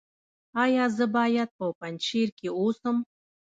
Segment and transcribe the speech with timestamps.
[0.63, 2.97] ایا زه باید په پنجشیر کې اوسم؟